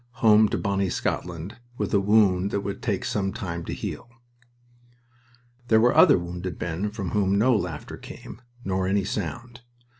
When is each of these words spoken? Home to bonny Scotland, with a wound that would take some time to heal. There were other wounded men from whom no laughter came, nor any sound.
Home 0.23 0.49
to 0.49 0.57
bonny 0.57 0.89
Scotland, 0.89 1.57
with 1.77 1.93
a 1.93 1.99
wound 1.99 2.49
that 2.49 2.61
would 2.61 2.81
take 2.81 3.05
some 3.05 3.31
time 3.31 3.63
to 3.65 3.71
heal. 3.71 4.09
There 5.67 5.79
were 5.79 5.95
other 5.95 6.17
wounded 6.17 6.59
men 6.59 6.89
from 6.89 7.11
whom 7.11 7.37
no 7.37 7.55
laughter 7.55 7.97
came, 7.97 8.41
nor 8.65 8.87
any 8.87 9.03
sound. 9.03 9.61